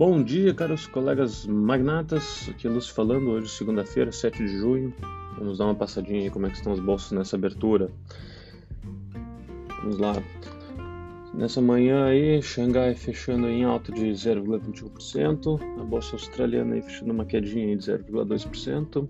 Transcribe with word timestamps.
Bom 0.00 0.22
dia, 0.22 0.54
caros 0.54 0.86
colegas 0.86 1.44
magnatas. 1.44 2.48
Aqui 2.48 2.66
é 2.66 2.70
Lúcio 2.70 2.94
falando, 2.94 3.32
hoje, 3.32 3.50
segunda-feira, 3.50 4.10
7 4.10 4.38
de 4.38 4.48
junho. 4.56 4.94
Vamos 5.36 5.58
dar 5.58 5.66
uma 5.66 5.74
passadinha 5.74 6.22
aí 6.22 6.30
como 6.30 6.46
é 6.46 6.48
que 6.48 6.56
estão 6.56 6.72
os 6.72 6.80
bolsos 6.80 7.12
nessa 7.12 7.36
abertura. 7.36 7.90
Vamos 9.82 9.98
lá. 9.98 10.14
Nessa 11.34 11.60
manhã 11.60 12.06
aí, 12.06 12.40
Xangai 12.40 12.94
fechando 12.94 13.46
em 13.46 13.62
alta 13.62 13.92
de 13.92 14.06
0,21%, 14.06 15.60
a 15.78 15.84
bolsa 15.84 16.16
australiana 16.16 16.76
aí 16.76 16.80
fechando 16.80 17.12
uma 17.12 17.26
quedinha 17.26 17.76
de 17.76 17.84
0,2%. 17.84 19.06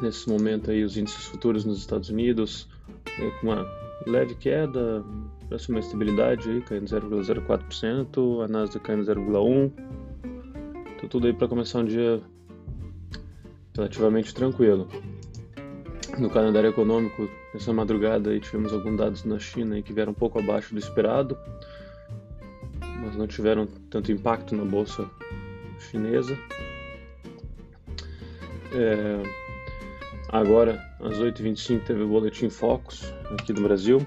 Nesse 0.00 0.28
momento 0.28 0.70
aí, 0.70 0.84
os 0.84 0.96
índices 0.96 1.24
futuros 1.24 1.64
nos 1.64 1.78
Estados 1.78 2.10
Unidos 2.10 2.68
com 3.40 3.48
uma 3.48 3.89
leve 4.06 4.34
queda, 4.34 5.04
próxima 5.48 5.80
estabilidade 5.80 6.48
aí, 6.48 6.60
caindo 6.62 6.86
0,04%, 6.86 8.44
a 8.44 8.48
Nasdaq 8.48 8.84
caindo 8.84 9.04
0,1%. 9.04 9.72
Então 10.96 11.08
tudo 11.08 11.26
aí 11.26 11.32
para 11.32 11.48
começar 11.48 11.80
um 11.80 11.84
dia 11.84 12.20
relativamente 13.74 14.34
tranquilo. 14.34 14.88
No 16.18 16.28
calendário 16.28 16.68
econômico, 16.68 17.28
nessa 17.54 17.72
madrugada 17.72 18.30
aí 18.30 18.40
tivemos 18.40 18.72
alguns 18.72 18.96
dados 18.96 19.24
na 19.24 19.38
China 19.38 19.76
aí 19.76 19.82
que 19.82 19.92
vieram 19.92 20.12
um 20.12 20.14
pouco 20.14 20.38
abaixo 20.38 20.74
do 20.74 20.78
esperado, 20.78 21.36
mas 23.02 23.16
não 23.16 23.26
tiveram 23.26 23.66
tanto 23.88 24.12
impacto 24.12 24.54
na 24.54 24.64
bolsa 24.64 25.08
chinesa. 25.78 26.36
É, 28.72 29.49
agora, 30.32 30.80
às 31.00 31.18
8h25, 31.18 31.84
teve 31.84 32.02
o 32.02 32.08
Boletim 32.08 32.48
Focus 32.48 33.12
aqui 33.32 33.52
no 33.52 33.62
Brasil. 33.62 34.06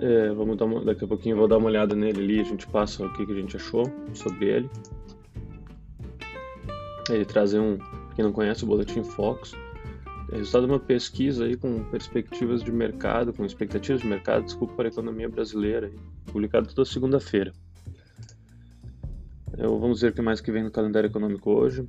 É, 0.00 0.30
vamos 0.30 0.56
dar 0.56 0.64
uma, 0.64 0.84
daqui 0.84 1.04
a 1.04 1.08
pouquinho 1.08 1.34
eu 1.34 1.38
vou 1.38 1.48
dar 1.48 1.58
uma 1.58 1.66
olhada 1.66 1.96
nele 1.96 2.22
ali, 2.22 2.40
a 2.40 2.44
gente 2.44 2.66
passa 2.68 3.04
o 3.04 3.12
que, 3.12 3.26
que 3.26 3.32
a 3.32 3.34
gente 3.34 3.56
achou 3.56 3.84
sobre 4.14 4.46
ele. 4.46 4.70
Ele 7.10 7.24
traz 7.24 7.52
um, 7.54 7.78
quem 8.14 8.24
não 8.24 8.32
conhece 8.32 8.62
o 8.64 8.66
Boletim 8.66 9.02
Focus, 9.02 9.54
é 10.30 10.36
resultado 10.36 10.66
de 10.66 10.72
uma 10.72 10.78
pesquisa 10.78 11.46
aí 11.46 11.56
com 11.56 11.82
perspectivas 11.84 12.62
de 12.62 12.70
mercado, 12.70 13.32
com 13.32 13.44
expectativas 13.44 14.02
de 14.02 14.06
mercado, 14.06 14.44
desculpa, 14.44 14.74
para 14.74 14.88
a 14.88 14.90
economia 14.90 15.28
brasileira, 15.28 15.90
publicado 16.26 16.68
toda 16.68 16.88
segunda-feira. 16.88 17.52
Vamos 19.56 20.02
ver 20.02 20.12
o 20.12 20.14
que 20.14 20.22
mais 20.22 20.40
que 20.40 20.52
vem 20.52 20.62
no 20.62 20.70
calendário 20.70 21.08
econômico 21.08 21.50
hoje. 21.50 21.88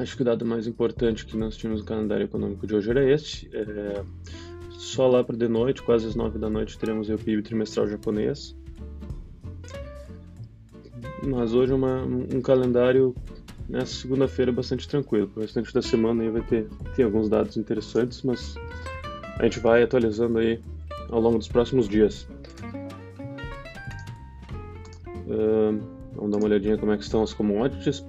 Acho 0.00 0.16
que 0.16 0.22
o 0.22 0.24
dado 0.24 0.46
mais 0.46 0.66
importante 0.66 1.26
que 1.26 1.36
nós 1.36 1.56
tínhamos 1.56 1.82
no 1.82 1.86
calendário 1.86 2.24
econômico 2.24 2.66
de 2.66 2.74
hoje 2.74 2.90
era 2.90 3.04
este. 3.04 3.50
É, 3.52 4.02
só 4.70 5.08
lá 5.08 5.24
para 5.24 5.36
de 5.36 5.48
noite, 5.48 5.82
quase 5.82 6.06
às 6.06 6.14
nove 6.14 6.38
da 6.38 6.48
noite, 6.48 6.78
teremos 6.78 7.10
o 7.10 7.18
PIB 7.18 7.42
trimestral 7.42 7.88
japonês. 7.88 8.56
Mas 11.26 11.52
hoje 11.52 11.72
é 11.72 11.74
uma, 11.74 12.02
um 12.02 12.40
calendário 12.40 13.14
nessa 13.68 13.92
segunda-feira 13.92 14.52
bastante 14.52 14.88
tranquilo. 14.88 15.30
O 15.36 15.40
restante 15.40 15.74
da 15.74 15.82
semana 15.82 16.22
aí 16.22 16.30
vai 16.30 16.42
ter 16.42 16.68
tem 16.94 17.04
alguns 17.04 17.28
dados 17.28 17.56
interessantes, 17.56 18.22
mas 18.22 18.54
a 19.38 19.44
gente 19.44 19.58
vai 19.60 19.82
atualizando 19.82 20.38
aí 20.38 20.60
ao 21.10 21.20
longo 21.20 21.38
dos 21.38 21.48
próximos 21.48 21.88
dias. 21.88 22.28
Uh, 25.26 25.78
vamos 26.14 26.30
dar 26.30 26.38
uma 26.38 26.46
olhadinha 26.46 26.78
como 26.78 26.92
é 26.92 26.96
que 26.96 27.02
estão 27.02 27.22
as 27.22 27.34
commodities. 27.34 28.04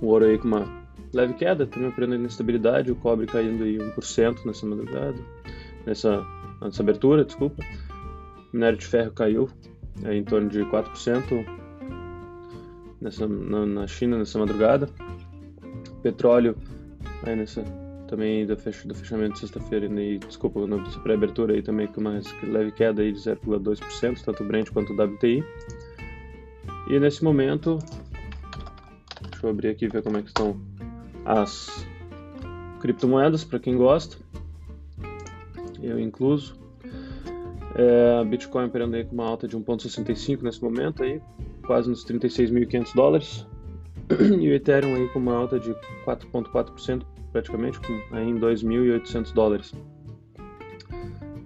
O 0.00 0.06
ouro 0.06 0.24
aí 0.24 0.38
com 0.38 0.48
uma 0.48 0.66
leve 1.12 1.34
queda, 1.34 1.66
também 1.66 1.88
aprendendo 1.88 2.24
instabilidade, 2.24 2.90
o 2.90 2.96
cobre 2.96 3.26
caindo 3.26 3.64
aí 3.64 3.78
1% 3.78 4.44
nessa 4.44 4.66
madrugada, 4.66 5.18
nessa, 5.86 6.24
nessa 6.60 6.82
abertura, 6.82 7.24
desculpa. 7.24 7.62
O 8.52 8.56
minério 8.56 8.78
de 8.78 8.86
ferro 8.86 9.12
caiu 9.12 9.48
é, 10.04 10.14
em 10.14 10.24
torno 10.24 10.48
de 10.48 10.60
4% 10.60 11.44
nessa, 13.00 13.26
na, 13.26 13.66
na 13.66 13.86
China 13.86 14.18
nessa 14.18 14.38
madrugada. 14.38 14.88
Petróleo 16.02 16.56
aí 17.24 17.34
nessa 17.34 17.64
também 18.08 18.46
do, 18.46 18.56
fech, 18.56 18.88
do 18.88 18.94
fechamento 18.94 19.34
de 19.34 19.40
sexta-feira, 19.40 19.86
e 19.86 20.18
desculpa, 20.18 20.66
na 20.66 20.78
pré-abertura 21.02 21.54
aí 21.54 21.62
também 21.62 21.86
com 21.86 22.00
uma 22.00 22.18
leve 22.42 22.72
queda 22.72 23.02
aí 23.02 23.12
de 23.12 23.18
0,2%, 23.18 24.22
tanto 24.24 24.42
o 24.42 24.46
Brent 24.46 24.70
quanto 24.70 24.92
o 24.92 25.02
WTI. 25.02 25.44
E 26.88 26.98
nesse 26.98 27.22
momento 27.22 27.78
Deixa 29.20 29.46
eu 29.46 29.50
abrir 29.50 29.68
aqui 29.68 29.86
e 29.86 29.88
ver 29.88 30.02
como 30.02 30.16
é 30.18 30.22
que 30.22 30.28
estão 30.28 30.60
as 31.24 31.86
criptomoedas 32.80 33.44
para 33.44 33.58
quem 33.58 33.76
gosta. 33.76 34.16
Eu 35.82 35.98
incluso. 35.98 36.56
É, 37.74 38.24
Bitcoin 38.24 38.66
operando 38.66 38.96
aí 38.96 39.04
com 39.04 39.14
uma 39.14 39.26
alta 39.26 39.46
de 39.46 39.56
1,65 39.56 40.42
nesse 40.42 40.62
momento 40.62 41.02
aí, 41.02 41.20
quase 41.64 41.88
nos 41.88 42.04
36.500 42.04 42.94
dólares. 42.94 43.46
E 44.40 44.48
o 44.48 44.54
Ethereum 44.54 44.94
aí 44.94 45.08
com 45.08 45.18
uma 45.18 45.34
alta 45.34 45.60
de 45.60 45.70
4,4% 46.06 47.02
praticamente, 47.30 47.78
com, 47.78 47.92
aí 48.10 48.26
em 48.28 48.38
2.800 48.38 49.32
dólares. 49.34 49.74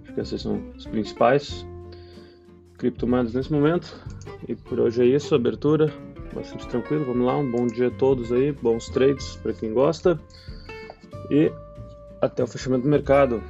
Acho 0.03 0.13
que 0.13 0.21
essas 0.21 0.41
são 0.41 0.63
as 0.75 0.85
principais 0.85 1.67
criptomoedas 2.77 3.33
nesse 3.33 3.51
momento. 3.51 3.93
E 4.47 4.55
por 4.55 4.79
hoje 4.79 5.03
é 5.03 5.05
isso, 5.05 5.35
abertura 5.35 5.93
bastante 6.33 6.67
tranquilo. 6.67 7.05
Vamos 7.05 7.25
lá, 7.25 7.37
um 7.37 7.49
bom 7.49 7.67
dia 7.67 7.87
a 7.87 7.91
todos 7.91 8.31
aí, 8.31 8.51
bons 8.51 8.89
trades 8.89 9.35
para 9.37 9.53
quem 9.53 9.73
gosta 9.73 10.19
e 11.29 11.51
até 12.21 12.43
o 12.43 12.47
fechamento 12.47 12.83
do 12.83 12.89
mercado. 12.89 13.41